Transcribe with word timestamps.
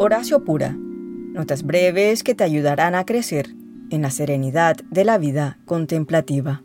Horacio 0.00 0.44
Pura. 0.44 0.76
Notas 0.78 1.64
breves 1.64 2.22
que 2.22 2.36
te 2.36 2.44
ayudarán 2.44 2.94
a 2.94 3.04
crecer 3.04 3.48
en 3.90 4.02
la 4.02 4.12
serenidad 4.12 4.76
de 4.92 5.04
la 5.04 5.18
vida 5.18 5.58
contemplativa. 5.64 6.62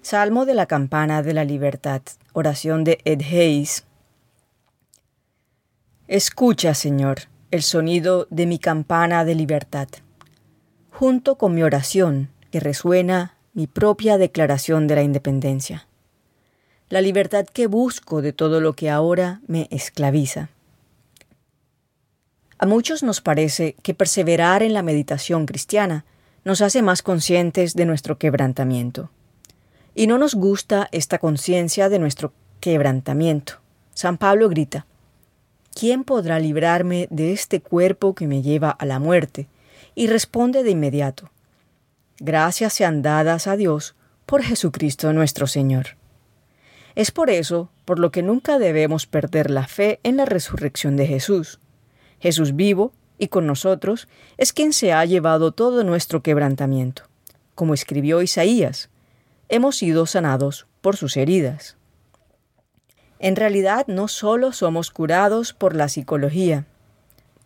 Salmo 0.00 0.46
de 0.46 0.54
la 0.54 0.66
campana 0.66 1.24
de 1.24 1.34
la 1.34 1.44
libertad. 1.44 2.02
Oración 2.34 2.84
de 2.84 3.00
Ed 3.04 3.22
Hayes. 3.22 3.84
Escucha, 6.06 6.72
Señor, 6.72 7.22
el 7.50 7.62
sonido 7.62 8.28
de 8.30 8.46
mi 8.46 8.60
campana 8.60 9.24
de 9.24 9.34
libertad. 9.34 9.88
Junto 10.92 11.34
con 11.34 11.52
mi 11.52 11.64
oración, 11.64 12.28
que 12.52 12.60
resuena 12.60 13.34
mi 13.54 13.66
propia 13.66 14.18
declaración 14.18 14.86
de 14.86 14.94
la 14.94 15.02
independencia. 15.02 15.88
La 16.88 17.00
libertad 17.00 17.44
que 17.44 17.66
busco 17.66 18.22
de 18.22 18.32
todo 18.32 18.60
lo 18.60 18.74
que 18.74 18.88
ahora 18.88 19.40
me 19.48 19.66
esclaviza. 19.72 20.50
A 22.62 22.66
muchos 22.66 23.02
nos 23.02 23.22
parece 23.22 23.74
que 23.82 23.94
perseverar 23.94 24.62
en 24.62 24.74
la 24.74 24.82
meditación 24.82 25.46
cristiana 25.46 26.04
nos 26.44 26.60
hace 26.60 26.82
más 26.82 27.00
conscientes 27.00 27.74
de 27.74 27.86
nuestro 27.86 28.18
quebrantamiento. 28.18 29.08
Y 29.94 30.06
no 30.06 30.18
nos 30.18 30.34
gusta 30.34 30.86
esta 30.92 31.16
conciencia 31.16 31.88
de 31.88 31.98
nuestro 31.98 32.34
quebrantamiento. 32.60 33.54
San 33.94 34.18
Pablo 34.18 34.50
grita, 34.50 34.84
¿quién 35.74 36.04
podrá 36.04 36.38
librarme 36.38 37.08
de 37.10 37.32
este 37.32 37.62
cuerpo 37.62 38.14
que 38.14 38.26
me 38.26 38.42
lleva 38.42 38.68
a 38.68 38.84
la 38.84 38.98
muerte? 38.98 39.48
Y 39.94 40.08
responde 40.08 40.62
de 40.62 40.72
inmediato, 40.72 41.30
gracias 42.18 42.74
sean 42.74 43.00
dadas 43.00 43.46
a 43.46 43.56
Dios 43.56 43.94
por 44.26 44.42
Jesucristo 44.42 45.14
nuestro 45.14 45.46
Señor. 45.46 45.96
Es 46.94 47.10
por 47.10 47.30
eso 47.30 47.70
por 47.86 47.98
lo 47.98 48.10
que 48.10 48.22
nunca 48.22 48.58
debemos 48.58 49.06
perder 49.06 49.50
la 49.50 49.66
fe 49.66 49.98
en 50.02 50.18
la 50.18 50.26
resurrección 50.26 50.96
de 50.96 51.06
Jesús 51.06 51.58
Jesús 52.20 52.54
vivo 52.54 52.92
y 53.18 53.28
con 53.28 53.46
nosotros 53.46 54.08
es 54.38 54.52
quien 54.52 54.72
se 54.72 54.92
ha 54.92 55.04
llevado 55.04 55.52
todo 55.52 55.84
nuestro 55.84 56.22
quebrantamiento. 56.22 57.02
Como 57.54 57.74
escribió 57.74 58.22
Isaías, 58.22 58.88
hemos 59.48 59.76
sido 59.76 60.06
sanados 60.06 60.66
por 60.80 60.96
sus 60.96 61.16
heridas. 61.16 61.76
En 63.18 63.36
realidad 63.36 63.86
no 63.86 64.08
solo 64.08 64.52
somos 64.52 64.90
curados 64.90 65.52
por 65.52 65.76
la 65.76 65.88
psicología, 65.88 66.64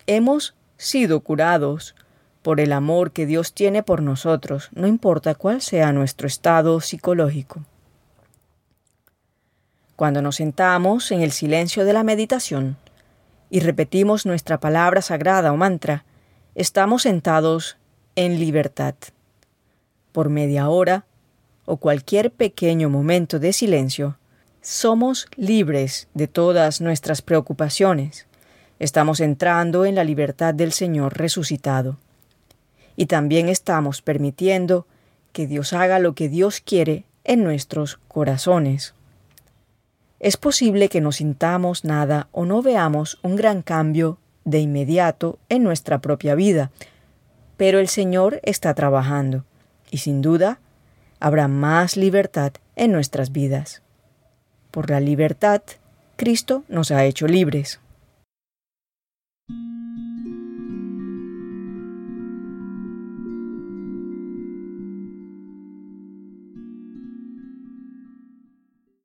hemos 0.07 0.55
sido 0.77 1.21
curados 1.21 1.97
por 2.43 2.61
el 2.61 2.73
amor 2.73 3.11
que 3.11 3.27
Dios 3.27 3.55
tiene 3.55 3.83
por 3.83 4.03
nosotros, 4.03 4.69
no 4.73 4.87
importa 4.87 5.35
cuál 5.35 5.63
sea 5.63 5.93
nuestro 5.93 6.27
estado 6.27 6.81
psicológico. 6.81 7.65
Cuando 9.97 10.23
nos 10.23 10.37
sentamos 10.37 11.11
en 11.11 11.23
el 11.23 11.33
silencio 11.33 11.85
de 11.85 11.93
la 11.93 12.05
meditación, 12.05 12.77
y 13.55 13.61
repetimos 13.61 14.27
nuestra 14.27 14.59
palabra 14.59 15.01
sagrada 15.01 15.53
o 15.53 15.57
mantra, 15.57 16.05
estamos 16.57 17.03
sentados 17.03 17.77
en 18.17 18.41
libertad. 18.41 18.97
Por 20.11 20.29
media 20.29 20.69
hora 20.69 21.05
o 21.65 21.77
cualquier 21.77 22.33
pequeño 22.33 22.91
momento 22.91 23.39
de 23.39 23.53
silencio, 23.53 24.19
somos 24.61 25.29
libres 25.37 26.09
de 26.15 26.27
todas 26.27 26.81
nuestras 26.81 27.23
preocupaciones. 27.23 28.27
Estamos 28.81 29.21
entrando 29.21 29.85
en 29.85 29.95
la 29.95 30.03
libertad 30.03 30.53
del 30.53 30.73
Señor 30.73 31.17
resucitado. 31.17 31.97
Y 32.97 33.07
también 33.07 33.49
estamos 33.49 34.03
permitiendo 34.03 34.89
que 35.33 35.47
Dios 35.47 35.75
haga 35.75 36.01
lo 36.01 36.17
que 36.17 36.29
Dios 36.29 36.61
quiere 36.61 37.05
en 37.23 37.45
nuestros 37.45 38.01
corazones. 38.09 38.95
Es 40.25 40.39
posible 40.39 40.89
que 40.89 41.03
no 41.03 41.13
sintamos 41.13 41.85
nada 41.85 42.29
o 42.33 42.47
no 42.47 42.63
veamos 42.63 43.19
un 43.21 43.37
gran 43.37 43.61
cambio 43.61 44.17
de 44.47 44.59
inmediato 44.59 45.39
en 45.51 45.63
nuestra 45.63 46.01
propia 46.01 46.35
vida, 46.35 46.71
pero 47.59 47.79
el 47.79 47.89
Señor 47.89 48.41
está 48.43 48.73
trabajando 48.73 49.45
y 49.91 49.99
sin 49.99 50.23
duda 50.23 50.61
habrá 51.21 51.47
más 51.47 51.99
libertad 51.99 52.55
en 52.75 52.91
nuestras 52.91 53.33
vidas. 53.33 53.83
Por 54.71 54.89
la 54.89 54.99
libertad, 54.99 55.61
Cristo 56.17 56.65
nos 56.69 56.91
ha 56.91 57.05
hecho 57.05 57.27
libres. 57.27 57.81